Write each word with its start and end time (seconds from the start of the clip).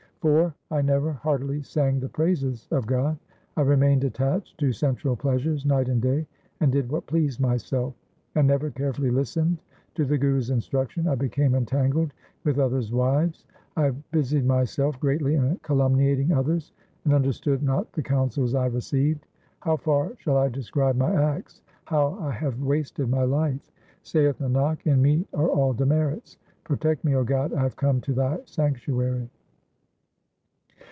1 0.23 0.29
IV 0.35 0.53
1 0.67 0.85
never 0.85 1.13
heartily 1.13 1.63
sang 1.63 1.99
the 1.99 2.07
praises 2.07 2.67
of 2.69 2.85
God; 2.85 3.17
I 3.57 3.61
remained 3.61 4.03
attached 4.03 4.55
to 4.59 4.71
sensual 4.71 5.15
pleasures 5.15 5.65
night 5.65 5.89
and 5.89 5.99
day, 5.99 6.27
and 6.59 6.71
did 6.71 6.91
what 6.91 7.07
pleased 7.07 7.39
myself. 7.39 7.95
I 8.35 8.43
never 8.43 8.69
carefully 8.69 9.09
listened 9.09 9.57
to 9.95 10.05
the 10.05 10.19
Guru's 10.19 10.51
instruction: 10.51 11.07
I 11.07 11.15
became 11.15 11.55
entangled 11.55 12.13
with 12.43 12.59
others' 12.59 12.91
wives. 12.91 13.47
I 13.75 13.89
busied 14.11 14.45
myself 14.45 14.99
greatly 14.99 15.33
in 15.33 15.57
calumniating 15.63 16.33
others, 16.33 16.71
and 17.03 17.15
under 17.15 17.31
stood 17.33 17.63
not 17.63 17.91
the 17.93 18.03
counsels 18.03 18.53
I 18.53 18.67
received. 18.67 19.25
How 19.61 19.75
far 19.75 20.13
shall 20.19 20.37
I 20.37 20.49
describe 20.49 20.97
my 20.97 21.15
acts— 21.15 21.63
how 21.85 22.13
I 22.21 22.29
have 22.29 22.61
wasted 22.61 23.09
my 23.09 23.23
life? 23.23 23.71
Saith 24.03 24.37
Nanak, 24.37 24.85
in 24.85 25.01
me 25.01 25.25
are 25.33 25.49
all 25.49 25.73
demerits; 25.73 26.37
protect 26.63 27.03
me, 27.03 27.13
0 27.13 27.23
God, 27.23 27.53
I 27.55 27.61
have 27.63 27.75
come 27.75 27.99
to 28.01 28.13
thy 28.13 28.37
sanctuary. 28.45 29.27